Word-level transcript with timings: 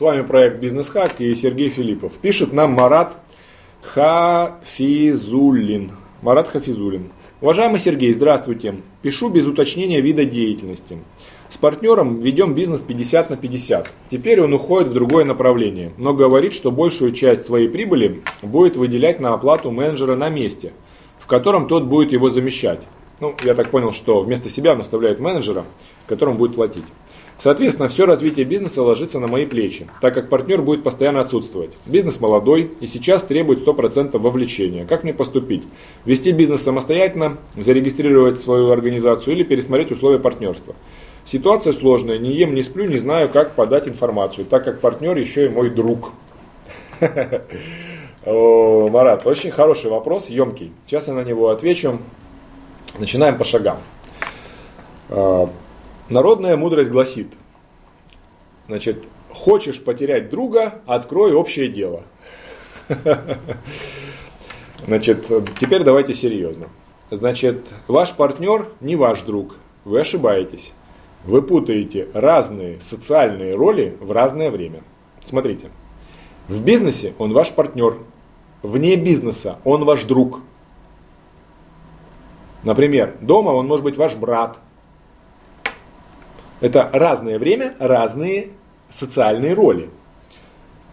вами 0.00 0.22
проект 0.22 0.60
Бизнес 0.60 0.88
Хак 0.88 1.20
и 1.20 1.34
Сергей 1.34 1.70
Филиппов. 1.70 2.12
Пишет 2.14 2.52
нам 2.52 2.72
Марат 2.72 3.16
Хафизулин. 3.82 4.70
Марат 6.22 6.48
Хафизулин. 6.48 7.10
Уважаемый 7.40 7.78
Сергей, 7.78 8.12
здравствуйте. 8.12 8.76
Пишу 9.02 9.28
без 9.28 9.46
уточнения 9.46 10.00
вида 10.00 10.24
деятельности. 10.24 10.98
С 11.48 11.56
партнером 11.56 12.20
ведем 12.20 12.54
бизнес 12.54 12.82
50 12.82 13.30
на 13.30 13.36
50. 13.36 13.90
Теперь 14.10 14.40
он 14.40 14.52
уходит 14.52 14.88
в 14.88 14.92
другое 14.92 15.24
направление, 15.24 15.92
но 15.96 16.12
говорит, 16.14 16.52
что 16.52 16.70
большую 16.70 17.12
часть 17.12 17.44
своей 17.44 17.68
прибыли 17.68 18.22
будет 18.42 18.76
выделять 18.76 19.20
на 19.20 19.32
оплату 19.34 19.70
менеджера 19.70 20.14
на 20.14 20.28
месте, 20.28 20.72
в 21.18 21.26
котором 21.26 21.66
тот 21.66 21.84
будет 21.84 22.12
его 22.12 22.28
замещать. 22.28 22.86
Ну, 23.20 23.34
я 23.42 23.54
так 23.54 23.70
понял, 23.70 23.92
что 23.92 24.20
вместо 24.20 24.48
себя 24.48 24.72
он 24.72 24.80
оставляет 24.80 25.18
менеджера, 25.18 25.64
которому 26.06 26.38
будет 26.38 26.54
платить. 26.54 26.84
Соответственно, 27.38 27.88
все 27.88 28.04
развитие 28.04 28.44
бизнеса 28.44 28.82
ложится 28.82 29.20
на 29.20 29.28
мои 29.28 29.46
плечи, 29.46 29.86
так 30.00 30.12
как 30.12 30.28
партнер 30.28 30.60
будет 30.60 30.82
постоянно 30.82 31.20
отсутствовать. 31.20 31.70
Бизнес 31.86 32.18
молодой 32.20 32.72
и 32.80 32.86
сейчас 32.88 33.22
требует 33.22 33.64
100% 33.64 34.18
вовлечения. 34.18 34.84
Как 34.84 35.04
мне 35.04 35.14
поступить? 35.14 35.62
Вести 36.04 36.32
бизнес 36.32 36.62
самостоятельно, 36.62 37.38
зарегистрировать 37.56 38.40
свою 38.40 38.72
организацию 38.72 39.36
или 39.36 39.44
пересмотреть 39.44 39.92
условия 39.92 40.18
партнерства? 40.18 40.74
Ситуация 41.24 41.72
сложная, 41.72 42.18
не 42.18 42.32
ем, 42.32 42.56
не 42.56 42.62
сплю, 42.64 42.86
не 42.86 42.98
знаю, 42.98 43.28
как 43.28 43.52
подать 43.52 43.86
информацию, 43.86 44.44
так 44.44 44.64
как 44.64 44.80
партнер 44.80 45.16
еще 45.16 45.46
и 45.46 45.48
мой 45.48 45.70
друг. 45.70 46.10
Марат, 48.26 49.26
очень 49.26 49.52
хороший 49.52 49.92
вопрос, 49.92 50.28
емкий. 50.28 50.72
Сейчас 50.86 51.06
я 51.06 51.14
на 51.14 51.22
него 51.22 51.50
отвечу. 51.50 52.00
Начинаем 52.98 53.38
по 53.38 53.44
шагам. 53.44 53.78
Народная 56.08 56.56
мудрость 56.56 56.90
гласит, 56.90 57.28
значит, 58.66 59.06
хочешь 59.30 59.82
потерять 59.82 60.30
друга, 60.30 60.80
открой 60.86 61.34
общее 61.34 61.68
дело. 61.68 62.02
Значит, 64.86 65.26
теперь 65.58 65.82
давайте 65.82 66.14
серьезно. 66.14 66.68
Значит, 67.10 67.66
ваш 67.88 68.14
партнер 68.14 68.68
не 68.80 68.96
ваш 68.96 69.22
друг, 69.22 69.56
вы 69.84 70.00
ошибаетесь. 70.00 70.72
Вы 71.24 71.42
путаете 71.42 72.08
разные 72.14 72.80
социальные 72.80 73.54
роли 73.54 73.98
в 74.00 74.10
разное 74.12 74.50
время. 74.50 74.82
Смотрите, 75.22 75.70
в 76.46 76.62
бизнесе 76.62 77.12
он 77.18 77.32
ваш 77.34 77.52
партнер, 77.52 77.98
вне 78.62 78.96
бизнеса 78.96 79.58
он 79.64 79.84
ваш 79.84 80.04
друг. 80.04 80.40
Например, 82.62 83.14
дома 83.20 83.50
он 83.50 83.66
может 83.66 83.84
быть 83.84 83.98
ваш 83.98 84.14
брат. 84.14 84.58
Это 86.60 86.90
разное 86.92 87.38
время, 87.38 87.74
разные 87.78 88.50
социальные 88.88 89.54
роли. 89.54 89.90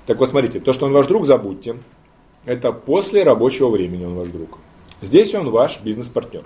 Так 0.06 0.20
вот, 0.20 0.30
смотрите, 0.30 0.60
то, 0.60 0.74
что 0.74 0.86
он 0.86 0.94
ваш 0.94 1.08
друг, 1.08 1.26
забудьте. 1.26 1.78
Это 2.46 2.72
после 2.72 3.24
рабочего 3.24 3.70
времени 3.70 4.06
он 4.06 4.16
ваш 4.16 4.30
друг. 4.30 4.60
Здесь 5.02 5.34
он 5.34 5.50
ваш 5.50 5.82
бизнес-партнер. 5.82 6.44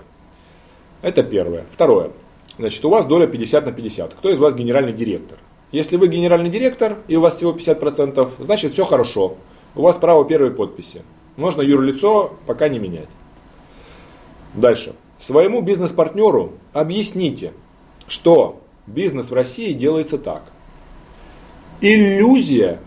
Это 1.02 1.22
первое. 1.22 1.66
Второе. 1.70 2.10
Значит, 2.58 2.84
у 2.84 2.90
вас 2.90 3.06
доля 3.06 3.26
50 3.26 3.66
на 3.66 3.72
50. 3.72 4.14
Кто 4.14 4.30
из 4.30 4.38
вас 4.38 4.54
генеральный 4.54 4.92
директор? 4.92 5.38
Если 5.72 5.96
вы 5.96 6.08
генеральный 6.08 6.50
директор 6.50 6.96
и 7.06 7.16
у 7.16 7.20
вас 7.20 7.36
всего 7.36 7.52
50%, 7.52 8.30
значит 8.40 8.72
все 8.72 8.84
хорошо. 8.84 9.36
У 9.74 9.82
вас 9.82 9.98
право 9.98 10.24
первой 10.24 10.50
подписи. 10.50 11.02
Можно 11.36 11.62
юрлицо 11.62 12.34
пока 12.46 12.68
не 12.68 12.78
менять. 12.78 13.08
Дальше. 14.54 14.94
Своему 15.16 15.60
бизнес-партнеру 15.60 16.54
объясните, 16.72 17.52
что 18.08 18.60
бизнес 18.86 19.30
в 19.30 19.34
России 19.34 19.72
делается 19.72 20.18
так. 20.18 20.42
Иллюзия, 21.80 22.80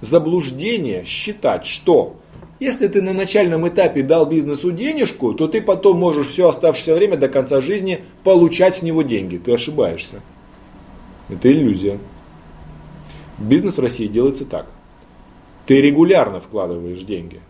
заблуждение 0.00 1.04
считать, 1.04 1.66
что 1.66 2.16
если 2.60 2.88
ты 2.88 3.00
на 3.00 3.14
начальном 3.14 3.66
этапе 3.66 4.02
дал 4.02 4.26
бизнесу 4.26 4.70
денежку, 4.70 5.32
то 5.32 5.48
ты 5.48 5.62
потом 5.62 5.98
можешь 5.98 6.28
все 6.28 6.48
оставшееся 6.48 6.94
время 6.94 7.16
до 7.16 7.28
конца 7.28 7.60
жизни 7.60 8.04
получать 8.22 8.76
с 8.76 8.82
него 8.82 9.02
деньги. 9.02 9.38
Ты 9.38 9.54
ошибаешься. 9.54 10.20
Это 11.30 11.50
иллюзия. 11.50 11.98
Бизнес 13.38 13.78
в 13.78 13.80
России 13.80 14.06
делается 14.06 14.44
так. 14.44 14.66
Ты 15.66 15.80
регулярно 15.80 16.40
вкладываешь 16.40 17.02
деньги. 17.04 17.40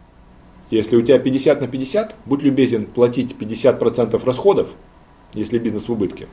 Если 0.71 0.95
у 0.95 1.03
тебя 1.03 1.19
50 1.19 1.61
на 1.61 1.67
50, 1.67 2.15
будь 2.27 2.43
любезен 2.43 2.87
платить 2.87 3.35
50% 3.37 4.25
расходов, 4.25 4.69
если 5.35 5.59
бизнес 5.59 5.89
в 5.89 5.93
убытке. 5.93 6.29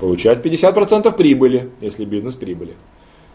Получать 0.00 0.44
50% 0.44 1.14
прибыли, 1.16 1.70
если 1.80 2.04
бизнес 2.04 2.34
прибыли. 2.34 2.74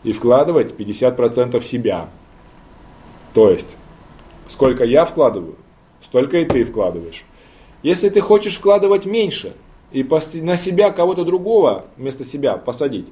И 0.04 0.12
вкладывать 0.12 0.74
50% 0.78 1.62
себя. 1.62 2.10
То 3.34 3.50
есть 3.50 3.78
Сколько 4.48 4.84
я 4.84 5.06
вкладываю, 5.06 5.56
столько 6.02 6.38
и 6.38 6.46
ты 6.46 6.64
вкладываешь. 6.64 7.26
Если 7.82 8.10
ты 8.10 8.22
хочешь 8.22 8.58
вкладывать 8.58 9.06
меньше 9.06 9.56
и 9.92 10.08
на 10.36 10.58
себя 10.58 10.92
кого-то 10.92 11.24
другого 11.24 11.86
вместо 11.98 12.24
себя 12.24 12.58
посадить, 12.58 13.08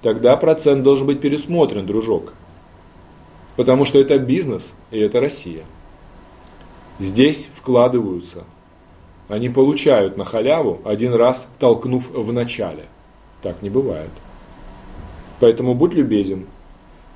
тогда 0.00 0.36
процент 0.36 0.82
должен 0.82 1.06
быть 1.06 1.20
пересмотрен, 1.20 1.86
дружок. 1.86 2.32
Потому 3.56 3.84
что 3.84 3.98
это 3.98 4.18
бизнес 4.18 4.74
и 4.90 4.98
это 4.98 5.20
Россия. 5.20 5.64
Здесь 6.98 7.48
вкладываются. 7.54 8.44
Они 9.28 9.48
получают 9.48 10.16
на 10.16 10.24
халяву 10.24 10.80
один 10.84 11.14
раз 11.14 11.48
толкнув 11.58 12.10
в 12.10 12.32
начале. 12.32 12.84
Так 13.40 13.62
не 13.62 13.70
бывает. 13.70 14.10
Поэтому 15.40 15.74
будь 15.74 15.94
любезен. 15.94 16.46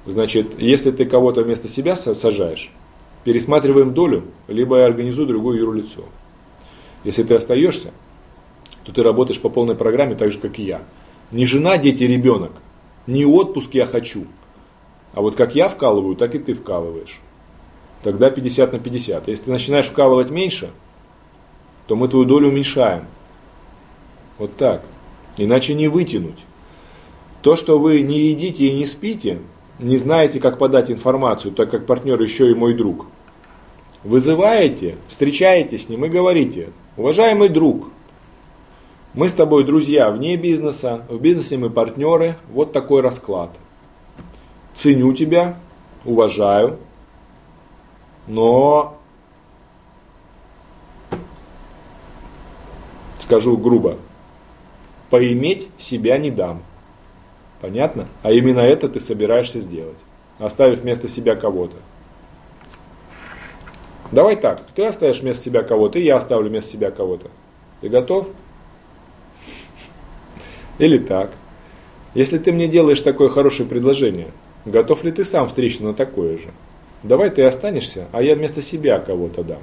Значит, 0.06 0.60
если 0.60 0.90
ты 0.90 1.04
кого-то 1.04 1.42
вместо 1.42 1.68
себя 1.68 1.96
сажаешь, 1.96 2.70
пересматриваем 3.24 3.92
долю, 3.92 4.24
либо 4.48 4.78
я 4.78 4.86
организую 4.86 5.26
другое 5.26 5.58
юрлицо. 5.58 6.04
Если 7.04 7.22
ты 7.22 7.34
остаешься, 7.34 7.92
то 8.84 8.92
ты 8.92 9.02
работаешь 9.02 9.40
по 9.40 9.48
полной 9.48 9.74
программе 9.74 10.14
так 10.14 10.30
же, 10.30 10.38
как 10.38 10.58
и 10.58 10.62
я. 10.62 10.82
Не 11.32 11.44
жена, 11.44 11.76
дети, 11.76 12.04
ребенок. 12.04 12.52
Не 13.06 13.24
отпуск 13.26 13.74
я 13.74 13.86
хочу. 13.86 14.26
А 15.12 15.20
вот 15.20 15.34
как 15.34 15.54
я 15.54 15.68
вкалываю, 15.68 16.14
так 16.14 16.34
и 16.34 16.38
ты 16.38 16.54
вкалываешь. 16.54 17.20
Тогда 18.02 18.30
50 18.30 18.72
на 18.72 18.78
50. 18.78 19.28
Если 19.28 19.44
ты 19.44 19.50
начинаешь 19.50 19.86
вкалывать 19.86 20.30
меньше, 20.30 20.70
то 21.86 21.96
мы 21.96 22.08
твою 22.08 22.24
долю 22.24 22.48
уменьшаем. 22.48 23.04
Вот 24.38 24.56
так. 24.56 24.82
Иначе 25.36 25.74
не 25.74 25.88
вытянуть. 25.88 26.44
То, 27.42 27.56
что 27.56 27.78
вы 27.78 28.00
не 28.00 28.18
едите 28.30 28.66
и 28.66 28.74
не 28.74 28.86
спите, 28.86 29.38
не 29.78 29.98
знаете, 29.98 30.40
как 30.40 30.58
подать 30.58 30.90
информацию, 30.90 31.52
так 31.52 31.70
как 31.70 31.86
партнер 31.86 32.20
еще 32.20 32.50
и 32.50 32.54
мой 32.54 32.74
друг. 32.74 33.06
Вызываете, 34.02 34.96
встречаетесь 35.08 35.86
с 35.86 35.88
ним 35.88 36.04
и 36.04 36.08
говорите, 36.08 36.70
уважаемый 36.96 37.48
друг, 37.48 37.88
мы 39.14 39.28
с 39.28 39.32
тобой 39.32 39.64
друзья 39.64 40.10
вне 40.10 40.36
бизнеса, 40.36 41.04
в 41.08 41.20
бизнесе 41.20 41.56
мы 41.56 41.70
партнеры, 41.70 42.36
вот 42.50 42.72
такой 42.72 43.00
расклад. 43.00 43.50
Ценю 44.74 45.12
тебя, 45.12 45.56
уважаю, 46.04 46.78
но 48.26 48.95
скажу 53.26 53.56
грубо, 53.56 53.96
поиметь 55.10 55.66
себя 55.78 56.16
не 56.16 56.30
дам. 56.30 56.62
Понятно? 57.60 58.06
А 58.22 58.30
именно 58.30 58.60
это 58.60 58.88
ты 58.88 59.00
собираешься 59.00 59.58
сделать, 59.58 59.96
оставив 60.38 60.82
вместо 60.82 61.08
себя 61.08 61.34
кого-то. 61.34 61.76
Давай 64.12 64.36
так, 64.36 64.62
ты 64.76 64.86
оставишь 64.86 65.22
вместо 65.22 65.42
себя 65.42 65.64
кого-то, 65.64 65.98
и 65.98 66.04
я 66.04 66.16
оставлю 66.16 66.48
вместо 66.50 66.70
себя 66.70 66.92
кого-то. 66.92 67.28
Ты 67.80 67.88
готов? 67.88 68.28
Или 70.78 70.98
так. 70.98 71.32
Если 72.14 72.38
ты 72.38 72.52
мне 72.52 72.68
делаешь 72.68 73.00
такое 73.00 73.28
хорошее 73.28 73.68
предложение, 73.68 74.28
готов 74.64 75.02
ли 75.02 75.10
ты 75.10 75.24
сам 75.24 75.48
встречаться 75.48 75.84
на 75.84 75.94
такое 75.94 76.38
же? 76.38 76.50
Давай 77.02 77.30
ты 77.30 77.42
останешься, 77.42 78.06
а 78.12 78.22
я 78.22 78.36
вместо 78.36 78.62
себя 78.62 79.00
кого-то 79.00 79.42
дам. 79.42 79.62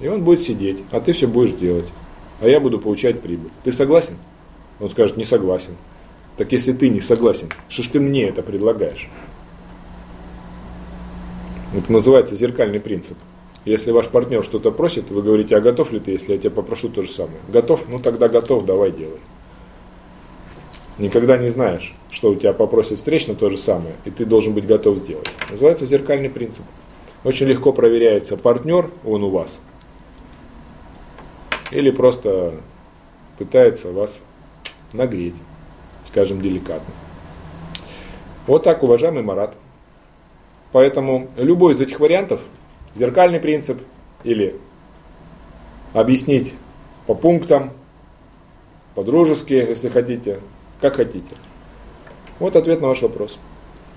И 0.00 0.06
он 0.06 0.22
будет 0.22 0.42
сидеть, 0.42 0.80
а 0.90 1.00
ты 1.00 1.14
все 1.14 1.26
будешь 1.26 1.54
делать. 1.54 1.86
А 2.44 2.46
я 2.46 2.60
буду 2.60 2.78
получать 2.78 3.22
прибыль. 3.22 3.50
Ты 3.62 3.72
согласен? 3.72 4.18
Он 4.78 4.90
скажет, 4.90 5.16
не 5.16 5.24
согласен. 5.24 5.76
Так 6.36 6.52
если 6.52 6.74
ты 6.74 6.90
не 6.90 7.00
согласен, 7.00 7.48
что 7.70 7.82
ж 7.82 7.88
ты 7.88 8.00
мне 8.00 8.24
это 8.24 8.42
предлагаешь? 8.42 9.08
Это 11.74 11.90
называется 11.90 12.34
зеркальный 12.34 12.80
принцип. 12.80 13.16
Если 13.64 13.92
ваш 13.92 14.08
партнер 14.08 14.44
что-то 14.44 14.72
просит, 14.72 15.10
вы 15.10 15.22
говорите, 15.22 15.56
а 15.56 15.62
готов 15.62 15.90
ли 15.90 16.00
ты, 16.00 16.10
если 16.10 16.34
я 16.34 16.38
тебя 16.38 16.50
попрошу 16.50 16.90
то 16.90 17.00
же 17.00 17.10
самое? 17.10 17.38
Готов? 17.48 17.88
Ну 17.88 17.98
тогда 17.98 18.28
готов, 18.28 18.66
давай 18.66 18.90
делай. 18.90 19.20
Никогда 20.98 21.38
не 21.38 21.48
знаешь, 21.48 21.94
что 22.10 22.30
у 22.30 22.34
тебя 22.34 22.52
попросит 22.52 22.98
встречно 22.98 23.34
то 23.34 23.48
же 23.48 23.56
самое, 23.56 23.94
и 24.04 24.10
ты 24.10 24.26
должен 24.26 24.52
быть 24.52 24.66
готов 24.66 24.98
сделать. 24.98 25.30
Называется 25.50 25.86
зеркальный 25.86 26.28
принцип. 26.28 26.66
Очень 27.24 27.46
легко 27.46 27.72
проверяется 27.72 28.36
партнер, 28.36 28.90
он 29.02 29.24
у 29.24 29.30
вас, 29.30 29.62
или 31.70 31.90
просто 31.90 32.54
пытается 33.38 33.92
вас 33.92 34.22
нагреть, 34.92 35.34
скажем, 36.06 36.40
деликатно. 36.40 36.92
Вот 38.46 38.62
так, 38.62 38.82
уважаемый 38.82 39.22
Марат. 39.22 39.56
Поэтому 40.72 41.28
любой 41.36 41.72
из 41.72 41.80
этих 41.80 42.00
вариантов, 42.00 42.40
зеркальный 42.94 43.40
принцип 43.40 43.80
или 44.24 44.56
объяснить 45.92 46.54
по 47.06 47.14
пунктам, 47.14 47.72
по-дружески, 48.94 49.52
если 49.52 49.88
хотите, 49.88 50.40
как 50.80 50.96
хотите. 50.96 51.34
Вот 52.38 52.56
ответ 52.56 52.80
на 52.80 52.88
ваш 52.88 53.02
вопрос. 53.02 53.38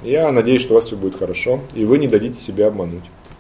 Я 0.03 0.31
надеюсь, 0.31 0.61
что 0.61 0.73
у 0.73 0.75
вас 0.75 0.85
все 0.85 0.95
будет 0.95 1.17
хорошо, 1.17 1.59
и 1.73 1.85
вы 1.85 1.97
не 1.97 2.07
дадите 2.07 2.39
себя 2.39 2.67
обмануть. 2.67 3.03